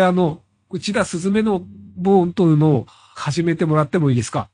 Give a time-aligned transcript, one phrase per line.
[0.00, 0.40] あの、
[0.70, 1.62] 内田すずめの
[1.96, 4.48] ボーンというのを始めてもらってもいいですか？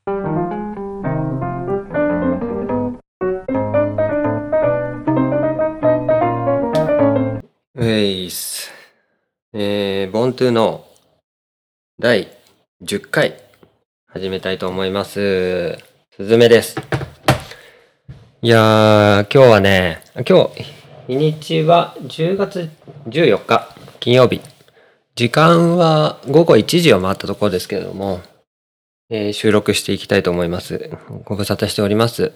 [7.73, 8.69] ウェイス。
[9.53, 10.85] えー、ボントゥの
[11.97, 12.27] 第
[12.83, 13.41] 10回
[14.07, 15.77] 始めたいと思います。
[16.17, 16.75] すずめです。
[18.41, 20.63] いやー、今日はね、今日、
[21.07, 22.69] 日にちは10月
[23.07, 24.41] 14日金曜日。
[25.19, 28.21] 時間は午後1時を回ったところですけれども、
[29.09, 30.91] えー収録していきたいと思います。
[31.25, 32.31] ご無沙汰しております。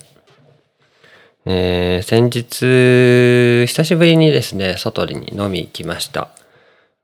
[1.46, 6.32] えー先日、久しぶりにですね、外に飲み行きました。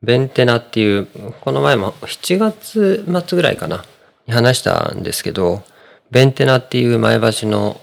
[0.01, 1.07] ベンテナっていう、
[1.39, 3.85] この前も7月末ぐらいかな、
[4.27, 5.63] に話したんですけど、
[6.11, 7.79] ベンテナっていう前橋の、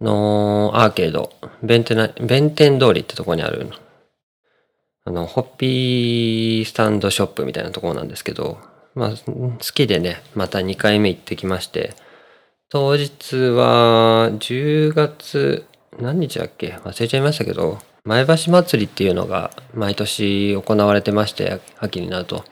[0.00, 1.30] のアーケード、
[1.62, 3.70] ベンテナ、弁天通りってとこにある、
[5.04, 8.58] あの、ホッピースタンドショップみたいなところなんですけど、
[8.94, 11.94] まあ、好きでね、また2回目行ってきまして、
[12.70, 15.66] 当日は10月
[16.00, 16.78] 何日だっけ？
[16.82, 22.44] 忘れちゃいましたけど前橋祭りっていうのが毎年行われてまして秋になると。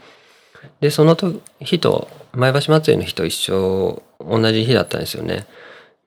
[0.81, 1.17] でその
[1.59, 5.47] 日と前橋祭りの日と一緒同じ日だったんですよね。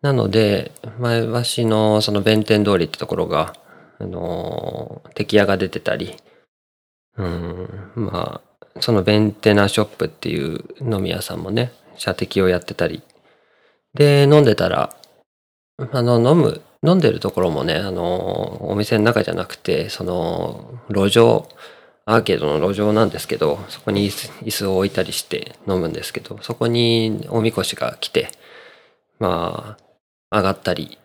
[0.02, 3.53] なので前橋のその弁天通りってところが
[4.00, 6.16] あの敵屋が出てたり
[7.17, 13.02] うんまあそのベンテナショップっていう飲み屋さんもね射的をやってたり
[13.95, 14.94] で、飲んでたら、
[15.91, 21.47] あの、飲む、飲んでるところもね、あの、お店の中じゃなくて、その、路上、
[22.05, 28.29] アーケードの路上なんですけど、そこに椅子を置いたりして飲むんですけど、そこにおみこしが来て、
[29.17, 29.77] ま
[30.29, 31.00] あ、上がったり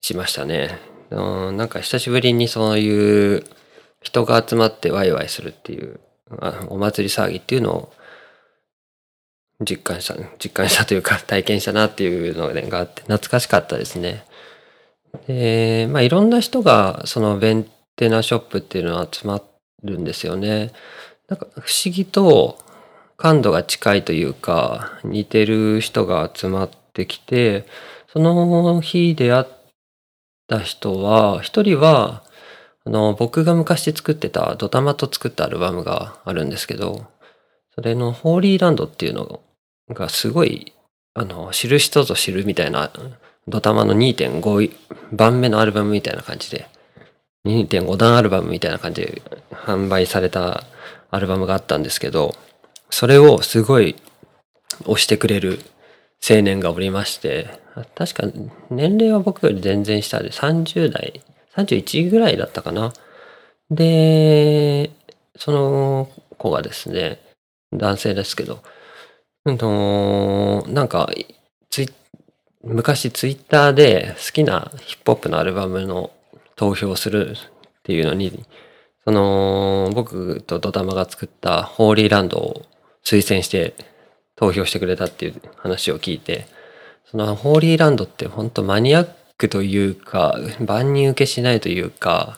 [0.00, 0.78] しましたね。
[1.10, 3.44] うん、なんか久しぶりにそういう
[4.02, 6.00] 人が集まってワイワイするっていう、
[6.40, 7.92] あお祭り騒ぎっていうのを
[9.60, 14.24] 実感した、実感したというか 体験したなっていうのがあって懐かしかったですね。
[15.26, 19.42] で、まあいろんな人がそのベンテナショップっていうのは集ま
[19.82, 20.72] るんですよね。
[21.28, 22.58] なんか不思議と
[23.16, 27.66] 感度が近いというか似てる人が集まってきて、
[28.12, 29.44] その日出会っ
[30.48, 32.24] た人は、一人は
[32.86, 37.06] あの僕が昔作ってたドタマと作ったアルバムがあるんですけど、
[37.74, 39.40] それのホーリーランドっていうの
[39.90, 40.72] がすごい、
[41.14, 42.90] あの、知る人ぞ知るみたいな、
[43.48, 44.72] ドタマの2.5
[45.12, 46.66] 番目のアルバムみたいな感じで、
[47.46, 50.64] 2.5段アルバムみたいな感じで販売された
[51.10, 52.34] アルバムがあったんですけど、
[52.90, 53.96] それをすごい
[54.86, 55.60] 押してくれる
[56.28, 57.60] 青年がおりまして、
[57.94, 58.24] 確か
[58.68, 61.22] 年齢は僕より全然下で30代、
[61.56, 62.92] 31ぐらいだったかな。
[63.70, 64.90] で、
[65.36, 67.20] その子がですね、
[67.72, 68.62] 男性ですけど、
[69.44, 71.08] うん、なんか
[71.70, 71.88] ツイ、
[72.62, 76.10] 昔ツイッターで好きなヒップホップのアルバムの
[76.56, 78.44] 投票するっていうのに、
[79.04, 82.66] その、僕とドタマが作ったホーリーランドを
[83.04, 83.74] 推薦して
[84.36, 86.46] 投票してくれたっていう話を聞いて、
[87.10, 89.08] そのホーリーランドって本当マニアッ
[89.40, 92.36] クというか、万人受けしないというか、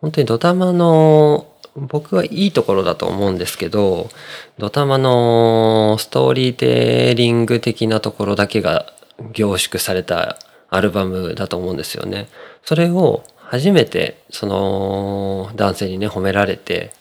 [0.00, 4.10] 本当にドタマの僕はいいところだと思うんですけど、
[4.58, 8.92] ドタマのストーリーテリング的なところだけが
[9.32, 10.38] 凝縮された
[10.68, 12.28] アルバムだと思うんですよね。
[12.64, 16.92] それを初めてその男性にね褒められて、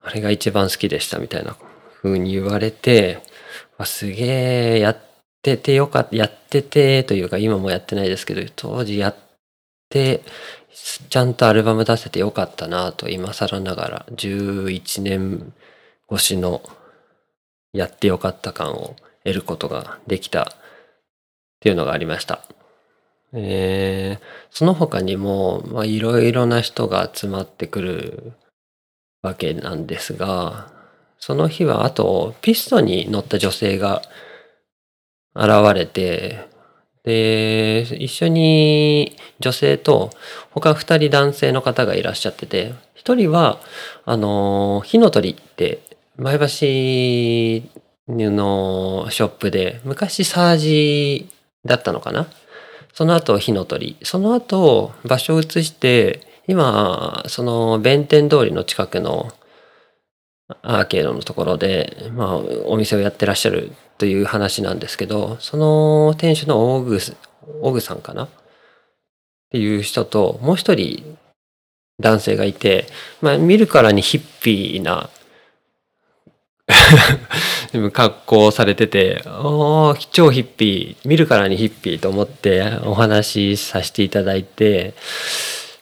[0.00, 1.56] あれが一番好きでしたみたいな
[2.02, 3.20] 風に言われて、
[3.84, 4.98] すげえやっ
[5.54, 9.16] っててよかった、やっててというか今もやってないですけど、当時やっ
[9.88, 10.22] て、
[11.08, 15.52] ちゃんとアルバム出せてよかったなと今更ながら11年
[16.12, 16.62] 越しの
[17.72, 20.46] やってよかった感を得ることができたっ
[21.60, 22.42] ていうのがありました。
[23.32, 28.32] えーその他にもまあいろいろな人が集まってくる
[29.20, 30.72] わけなんですが、
[31.18, 34.00] その日はあとピストに乗った女性が
[35.36, 36.48] 現れて、
[37.04, 40.10] で、一緒に女性と
[40.50, 43.60] 他二人男性の方がいらっしゃってて、一人は、
[44.04, 45.78] あの、火の鳥って
[46.16, 46.46] 前橋
[48.08, 51.28] のショップで昔サージ
[51.64, 52.26] だったのかな？
[52.92, 53.96] その後火の鳥。
[54.02, 59.30] その後場所を移して、今、その弁天通りの近くの
[60.62, 67.16] アーケードのところで、まあ、お店をやってらっしゃるという話なんですけど、その店主のオグス、
[67.62, 68.24] オグさんかな？
[68.24, 68.28] っ
[69.50, 71.16] ていう人と、もう一人
[72.00, 72.86] 男性がいて、
[73.20, 75.10] まあ、見るからにヒッピーな
[77.92, 84.94] 格好をされてて、おー、超ヒッピー、見るからにヒッピーと思ってお話しさせていただいて、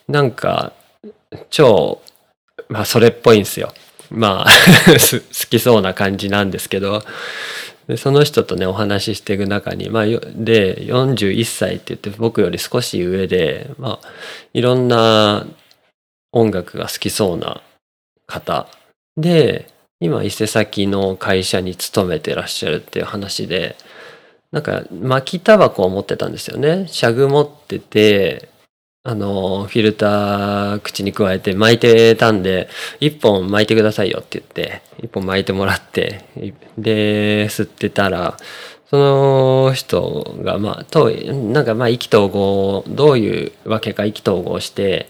[0.07, 0.73] なんか、
[1.49, 2.01] 超、
[2.69, 3.73] まあそれっぽいんですよ。
[4.09, 4.49] まあ
[4.87, 7.03] 好きそうな感じなんですけど、
[7.87, 14.07] でその人とねお話ししていく中に、まあ、で41歳って言って僕より少し上で、まあ、
[14.53, 15.45] いろんな
[16.31, 17.61] 音楽が好きそうな
[18.27, 18.67] 方
[19.17, 19.69] で
[19.99, 23.75] 今伊勢崎の会社に勤めてらっしゃるっていう話で
[24.51, 26.87] なんか巻きタバコを持ってたんですよね。
[26.87, 28.47] シャグ持ってて
[29.07, 32.67] あの、フィルター口に加えて巻いてたんで、
[32.99, 36.25] 一本巻いてくださいよって言って、一本巻いてもらって、
[36.75, 38.35] で、吸ってたら、
[38.89, 45.07] その人が、まあ、と、なんかまあ、意気投合、どういうわけか意気投合して、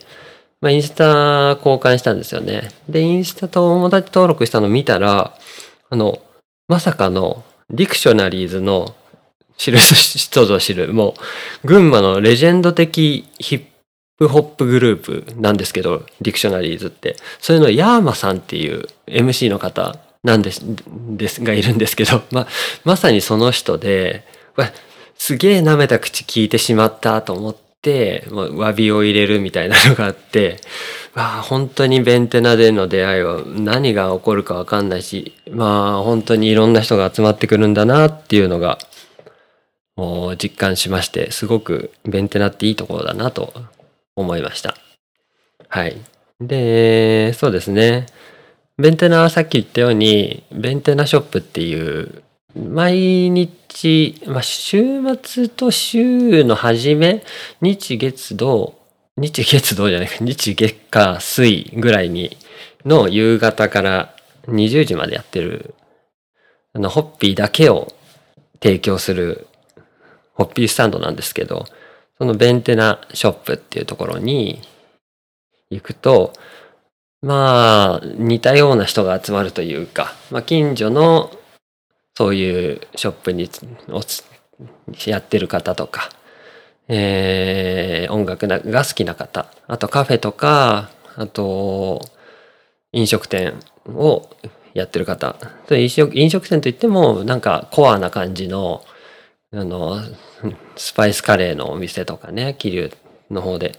[0.59, 2.71] まあ、インスタ交換したんですよね。
[2.89, 5.37] で、インスタと友達登録したの見たら、
[5.89, 6.21] あの、
[6.67, 8.93] まさかの、ディクショナリーズの
[9.55, 11.15] 知る人ぞ知る、も
[11.63, 13.74] う、群馬のレジェンド的ヒップ
[14.19, 17.17] ホップグループなんですけど、ディクショナリーズって。
[17.39, 22.47] それのヤーマさんっていう MC の方なんです、ですがいるんですけど、 ま、
[22.85, 24.25] まさにその人で、
[25.17, 30.61] すげえ舐めた口聞いてしまったと思って、もう詫びを入れるみたいなのがあって、
[31.13, 38.77] わ、本当にベンテナでの出会いは何が起こるかわかんないし、まあ本当にいろんな人が集まってくるんだなっていうのが、
[39.95, 43.53] もう実感しまして、すごくベンテナっていいところだなと
[44.15, 44.75] 思いました。
[45.69, 45.97] はい。
[46.41, 48.05] で、そうですね。
[48.77, 52.23] ベンテナはさっき言ったように、ベンテナショップっていう、
[52.55, 57.23] 毎日、まあ、週末と週の初め、
[57.61, 58.77] 日月土、
[59.17, 62.37] 日月土じゃないか、日月火水ぐらいに、
[62.85, 64.15] の夕方から
[64.47, 65.73] 20時までやってる、
[66.73, 67.93] あの、ホッピーだけを
[68.61, 69.47] 提供する、
[70.33, 71.65] ホッピースタンドなんですけど、
[72.17, 74.61] そのベンテナショップっていうところに
[75.69, 76.33] 行くと、
[77.21, 81.31] まあ、似たような人が集まるというか、まあ、近所の
[82.15, 83.49] そういうショップに
[85.05, 86.09] やってる方とか、
[86.87, 92.01] えー、音楽が好きな方、あとカフェとか、あと
[92.93, 93.55] 飲食店
[93.87, 94.29] を
[94.73, 95.35] やってる方。
[95.71, 98.83] 飲食飲食店といってもなんかコアな感じの
[99.55, 100.01] あの、
[100.75, 102.97] スパイスカレーのお店とかね、桐生
[103.33, 103.77] の方で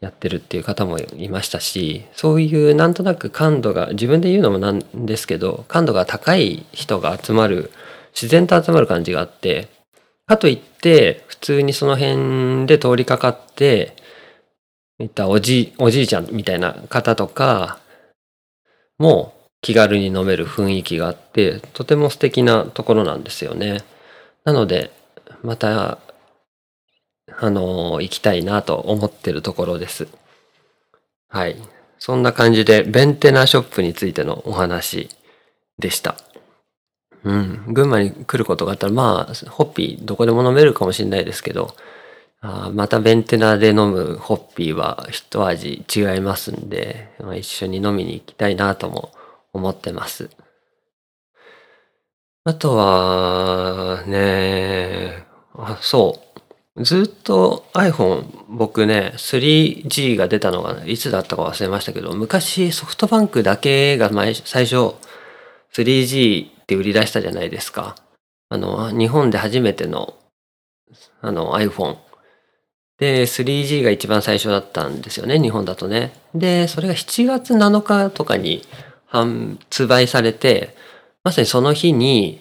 [0.00, 7.70] やってるっていう方もいましたし、そういうなんとなく感度が、自分で言うのもなんですけど、感度が高い人が集まる、
[8.12, 9.68] 自然と集まる感じがあって、
[10.26, 13.94] かといって、普通にその辺で通りかかって、
[14.98, 17.78] いったおじ、おじいちゃんみたいな方とか
[18.98, 23.82] も気軽に飲める雰囲気があって、とても素敵なところなんですよね。
[24.44, 24.90] なので、
[25.42, 25.98] また、
[27.38, 30.08] あの行きたいなと思ってるところです。
[31.28, 31.56] はい。
[31.98, 35.08] そんな感じで、ベンテナショップについてのお話
[35.78, 36.16] でした。
[37.24, 37.64] うん。
[37.68, 41.74] 群馬に来ることがあったら、まあ、ホッピーどこでも飲めるかもしれないですけど、
[42.40, 49.12] あまたベンテナで飲むホッピーは一味違いますんで、まあ、一緒に飲みに行きたいなとも
[49.52, 50.28] 思ってます。
[52.44, 56.18] あとは、ね、あ、そ
[56.76, 56.84] う。
[56.84, 64.96] ずっと iPhone、僕ね、3G が出たのがいつだったか忘れましたけど、昔ソフトバンクだけが前最初
[65.72, 67.94] 3G って売り出したじゃないですか。
[68.48, 70.14] あの、日本で初めての
[71.20, 71.96] あの iPhone。
[72.98, 76.12] で、3G が一番最初だったんですよね、日本だとね。
[76.34, 78.66] で、それが7月7日とかに
[79.06, 80.74] 発売されて、
[81.24, 82.40] まさにその日に、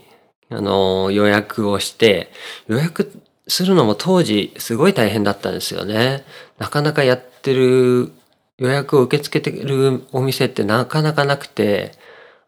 [0.49, 2.31] あの、予約をして、
[2.67, 3.11] 予約
[3.47, 6.23] するのも当時すごい大変だったんですよね。
[6.57, 8.11] なかなかやってる、
[8.57, 11.93] 予約を受け付けてるお店ってなかなかなくて、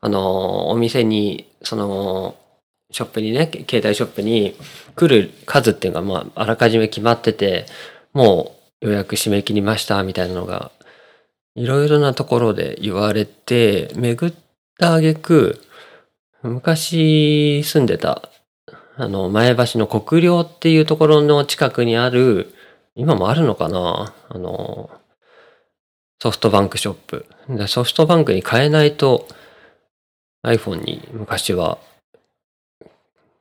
[0.01, 2.35] あの、お店に、その、
[2.91, 4.55] ショップにね、携帯ショップに
[4.95, 7.65] 来る数っていうのが、まあ、あらかじめ決まってて、
[8.13, 10.71] もう予約締め切りましたみたいなのが、
[11.55, 14.33] いろいろなところで言われて、巡っ
[14.77, 15.59] た挙句、
[16.43, 18.29] 昔住んでた、
[18.95, 22.53] あの、前橋の国領っていうところの近くにある、
[22.95, 24.91] 今もあるのかなあの、
[26.21, 27.25] ソフトバンクショップ。
[27.67, 29.27] ソフトバンクに買えないと
[30.45, 31.77] iPhone に昔は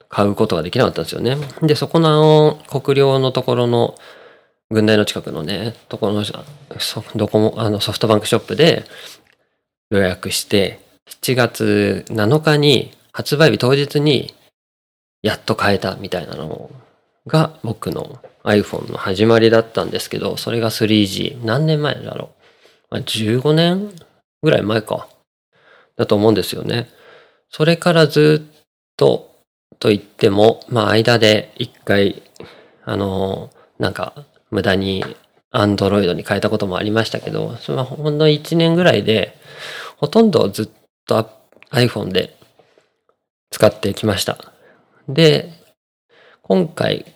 [0.08, 1.36] 買うことができなかったんですよね。
[1.62, 3.94] で、そこの国領のところの
[4.70, 6.24] 軍大の近くのね、ところの、
[7.14, 8.84] どこも、あのソフトバンクショップで
[9.90, 14.34] 予約して、7月7日に発売日当日に
[15.22, 16.70] やっと買えたみたいなの
[17.26, 21.44] が僕の iPhone の始まりだったんですけど、それが 3G。
[21.44, 22.30] 何年前だろ
[22.90, 22.96] う。
[22.96, 23.92] 15年
[24.42, 25.08] ぐらい前か。
[25.96, 26.88] だと思うんですよね。
[27.48, 28.64] それからずっ
[28.96, 29.32] と
[29.78, 32.22] と言っても、まあ間で一回、
[32.84, 35.04] あの、なんか無駄に
[35.52, 39.36] Android に変えたこともありましたけど、それはほんの1年ぐらいで、
[39.96, 40.68] ほとんどずっ
[41.06, 41.30] と
[41.70, 42.36] iPhone で
[43.50, 44.38] 使ってきました。
[45.08, 45.52] で、
[46.42, 47.06] 今回、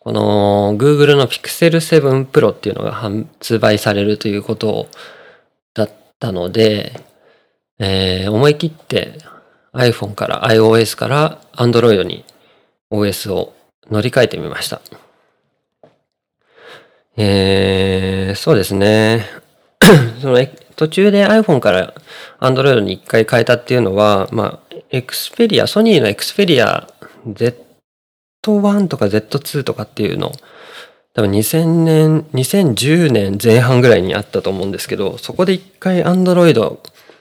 [0.00, 4.88] この Google の Pixel 7 Pro っていうのが発売されるということ
[5.74, 6.92] だったので、
[7.78, 9.18] えー、思い切って
[9.72, 12.24] iPhone から iOS から Android に
[12.90, 13.54] OS を
[13.90, 14.80] 乗り換えてみました。
[17.16, 19.26] えー、そうですね。
[20.20, 20.38] その
[20.82, 21.94] 途中で iPhone から
[22.40, 26.88] Android に一回変えたっていうのは、まあ、Xperia、ソニーの Xperia
[27.28, 30.32] Z1 とか Z2 とかっていうの、
[31.14, 36.78] 多分2000年、2010年前半ぐらいにあったと思うんですけど、そこで一回 Android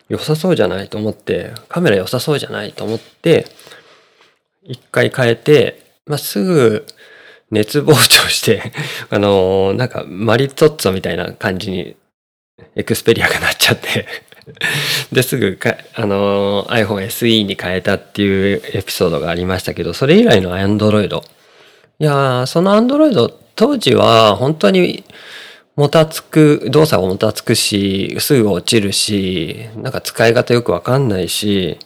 [0.09, 3.45] 良さそうじゃないと思って、カメラ良さそうじゃないと思って、
[4.63, 6.87] 一回変えて、まあ、すぐ
[7.51, 8.71] 熱膨張して
[9.11, 11.95] あのー、なんかマリトッツォみたいな感じに
[12.75, 14.07] エクスペリアがなっちゃって
[15.11, 21.15] ですぐか、あの、iPhone SE に変えたっていうエピソードがありましたけど、それ以来の Android。
[21.99, 25.03] いやー、その Android 当時は本当に
[25.75, 31.77] もたつく、動作がもたつくし、すぐ落ちるし、なんか使い方よくわかんないし、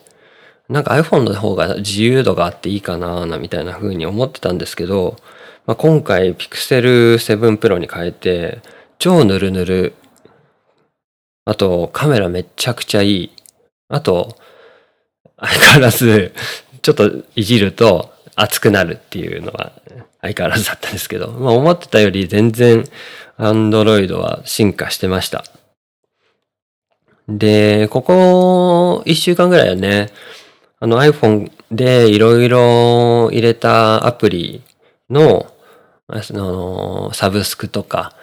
[0.69, 5.17] なんか iPhone の方が自由度があっていいかなみたいな風に思ってたんですけど、
[5.67, 8.59] まあ、今回 Pixel 7 Pro に変えて、
[8.97, 9.93] 超ヌルヌル。
[11.45, 13.31] あと、カメラめちゃくちゃいい。
[13.87, 14.35] あと、
[15.37, 16.33] 相変わらず、
[16.81, 19.71] ちょっといじると熱くなるっていうのは
[20.21, 22.83] 相変わらずだったんですけど、まあ思ってたより全然
[23.37, 25.43] Android は進化してました。
[27.27, 30.09] で、ここ1週間ぐらいはね、
[30.79, 34.61] あの iPhone でいろいろ入れたアプリ
[35.09, 35.51] の、
[36.07, 38.13] あの、サブスクとか、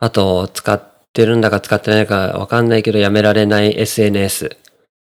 [0.00, 0.89] あと使っ
[1.20, 4.48] てるんだか使ってないかわかんないけどやめられない SNS っ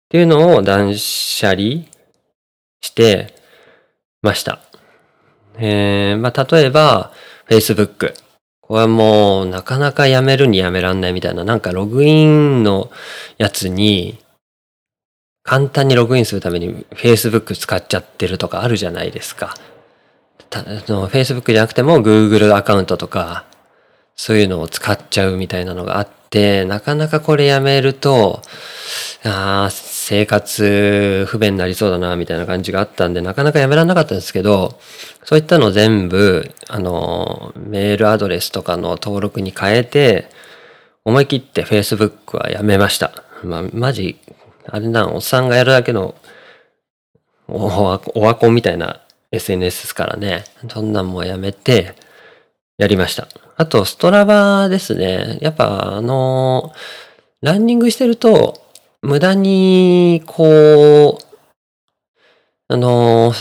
[0.09, 1.85] ていうのを断捨離
[2.81, 3.35] して
[4.23, 4.61] ました。
[5.59, 7.13] えー、まあ、例えば、
[7.49, 8.15] Facebook。
[8.61, 12.91] これはもう、なかなかやめるにやめらんないみたいな、なんかログインの
[13.39, 14.19] やつに、
[15.43, 19.55] 簡単にログインするために Facebook 使っちゃってるとかあるじゃないですか。
[20.51, 23.45] たの Facebook じゃなくても Google アカウントとか、
[24.17, 28.43] そういうのを使っちゃうみたいなのがあって、なかなかこれやめると、
[29.25, 34.79] ああ生活不便になりそうだな、みたいな感じがあったんで、なかなかやめられなかったんですけど、
[35.25, 40.29] そういったの全部、あの、メールアドレスとかの登録に変えて、
[41.05, 43.13] 思い切って Facebook はやめました。
[43.45, 44.19] まあ、マジ、
[44.67, 46.15] あれな、おっさんがやるだけの
[47.49, 50.45] おわ、おわこみたいな SNS ですからね。
[50.69, 51.95] そんなんもやめて、
[52.78, 53.28] やりました。
[53.56, 55.38] あと、ストラバですね。
[55.40, 56.73] やっぱ、あの、
[57.40, 58.61] ランニングしてると、
[59.02, 61.26] 無駄に、こう、
[62.68, 63.33] あの、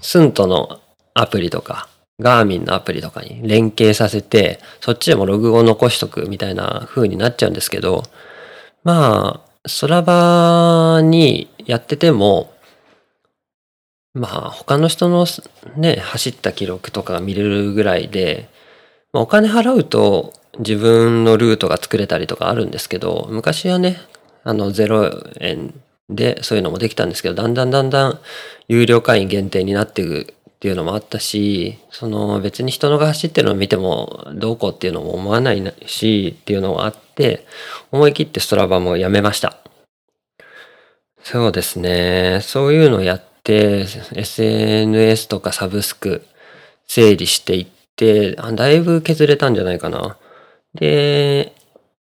[0.00, 0.80] スントの
[1.14, 1.88] アプリとか、
[2.20, 8.04] ガーミンのアプリとかに連携させて、そっちでもログを残しとくみたいな風になっちゃうんですけど、
[8.84, 12.52] まあ、ストラバにやってても、
[14.14, 15.26] まあ、他の人の
[15.76, 18.48] ね、走った記録とかが見れるぐらいで、
[19.12, 23.98] まあ、お金払うと自分のルートが作れたりとかあるんですけど、昔はね、
[24.44, 25.74] あの、0円
[26.08, 28.18] でそういうのもできたんですけど、だんだんだんだん
[28.68, 37.46] 有料会員限定になっていくっていうのもあったし、その別に人のが走ってるのを見てもどうこうっていうのも思わないしっていうのがあって、
[37.92, 39.56] 思い切ってストラバもやめました。
[41.22, 42.40] そうですね。
[42.42, 46.26] そういうのをやって、SNS とかサブスク
[46.86, 47.79] 整理していって、
[48.54, 50.16] だいぶ削れたんじゃないかな。
[50.74, 51.52] で、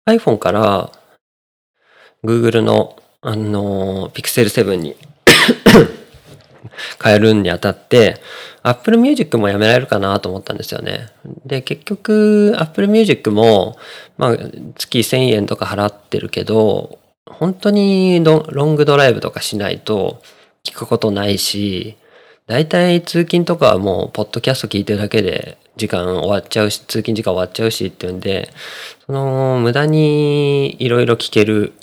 [0.07, 0.91] iPhone から
[2.25, 4.97] Google の、あの、Pixel 7に
[7.03, 8.17] 変えるにあたって、
[8.63, 11.09] Apple Music もやめられるかなと思ったんですよね。
[11.47, 13.79] で、結局、Apple Music も、
[14.19, 14.37] まあ、
[14.77, 20.21] 月1000円とか払ってるけど、本当にロングドライブとかしないと
[20.65, 21.97] 聞くことないし、
[22.51, 28.51] 大体通勤とかはもう、ポッドキャスト聞いてるだけで時間終わっちゃうし、通勤時間終わっちゃうしっていうんで、
[29.07, 31.75] その、無駄にいろいろ聞ける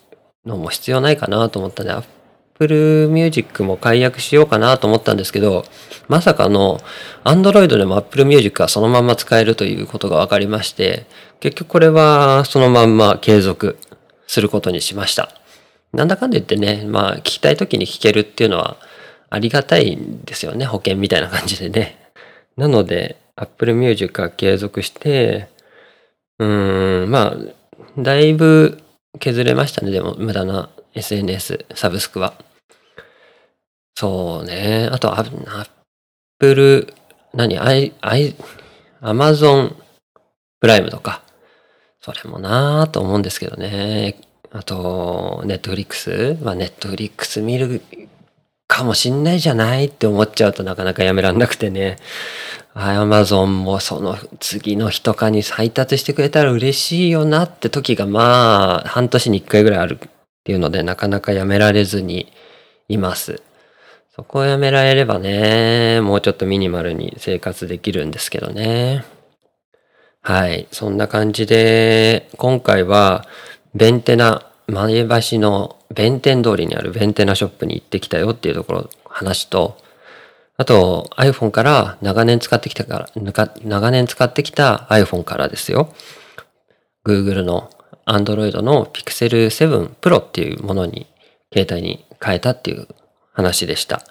[0.45, 5.63] のも必要ないかなと思ったんで、Apple Music も解約しようかなと思ったんですけど、
[6.09, 6.81] まさかの
[7.23, 11.05] Android でも Apple Music はそのまま使えるということが分かりまして、
[11.39, 13.77] 結局これはそのまんま継続
[14.27, 15.29] することにしました。
[15.93, 18.75] なんだかんだ言ってね、まあ聞きたい時に聞けるっていうのは
[19.29, 20.65] ありがたいんですよね。
[20.65, 21.97] 保険みたいな感じでね。
[22.55, 25.49] なので Apple Music は継続して、
[26.39, 28.81] うーん、まあ、だいぶ
[29.19, 29.91] 削れましたね。
[29.91, 32.33] でも無駄な SNS、サブスクは。
[33.95, 34.89] そうね。
[34.91, 35.69] あと、アッ
[36.39, 36.93] プル、
[37.33, 38.35] 何、アイ、アイ、
[39.01, 39.75] アマゾン
[40.59, 41.23] プライムとか。
[41.99, 44.19] それもなぁと思うんですけどね。
[44.51, 46.37] あと、ネットフリックス。
[46.41, 47.81] まあ、ネットフリックス見る
[48.67, 51.97] かもしんないじゃないって思っちゃうとなかなかやめらんなくてね。
[52.73, 60.09] アマゾンもその次の日とかに配達してくれたら嬉しいよなって時がまあ半年に一回ぐらいあるっ
[60.43, 62.31] ていうのでなかなかやめられずに
[62.87, 63.41] います。
[64.15, 69.05] そこをやめられればね、もうちょっとミニマルに生活できるんですけどね。
[70.23, 70.67] はい。
[70.71, 73.27] そんな感じで、今回は、
[73.75, 79.77] ベンテナ、前橋の弁天通りにあるベンテナショップに行ってきたよっていうところ、話と、
[80.57, 83.09] あと iPhone から長年使ってきたから、
[83.63, 85.93] 長年使ってきた iPhone からですよ。
[87.05, 87.69] Google の
[88.05, 91.07] Android の Pixel 7 Pro っていうものに、
[91.53, 92.87] 携帯に変えたっていう
[93.31, 94.01] 話でした。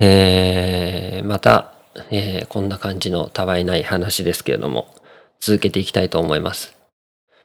[0.00, 1.72] えー、また、
[2.10, 4.94] えーこんな感じのたわいない話ですけれども、
[5.40, 6.74] 続けていきたいと思います。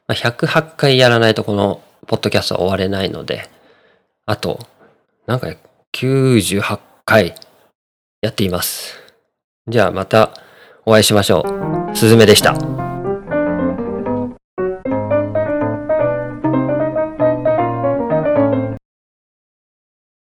[0.08, 3.48] まあ、108回やらないとこのポッドキャストは終われないので、
[4.26, 4.60] あと、
[5.26, 5.54] なんか
[5.92, 7.34] 98回
[8.22, 8.96] やっています。
[9.68, 10.30] じゃあまた
[10.84, 11.44] お会いしましょ
[11.92, 11.96] う。
[11.96, 12.89] すずめでした。